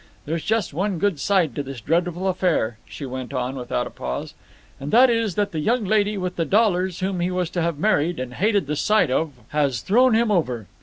[0.25, 4.33] There's just one good side to this dreadful affair," she went on without a pause,
[4.79, 7.77] "and that is that the young lady with the dollars whom he was to have
[7.77, 10.65] married, and hated the sight of, has thrown him over.